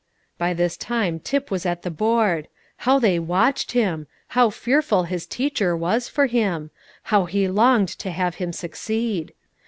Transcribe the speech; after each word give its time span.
By 0.39 0.55
this 0.55 0.77
time 0.77 1.19
Tip 1.19 1.51
was 1.51 1.63
at 1.63 1.83
the 1.83 1.91
board. 1.91 2.47
How 2.89 2.97
they 2.97 3.19
watched 3.19 3.73
him! 3.73 4.07
how 4.29 4.49
fearful 4.49 5.03
his 5.03 5.27
teacher 5.27 5.77
was 5.77 6.07
for 6.09 6.25
him! 6.25 6.71
how 7.13 7.25
he 7.25 7.47
longed 7.47 7.89
to 7.99 8.09
have 8.09 8.37
him 8.41 8.51
succeed! 8.51 9.35